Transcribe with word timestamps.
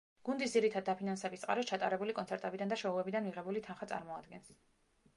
გუნდის 0.27 0.53
ძირითად 0.55 0.87
დაფინანსების 0.87 1.43
წყაროს 1.43 1.69
ჩატარებული 1.73 2.17
კონცერტებიდან 2.21 2.73
და 2.75 2.81
შოუებიდან 2.85 3.29
მიღებული 3.31 3.67
თანხა 3.71 3.93
წარმოადგენს. 3.95 4.55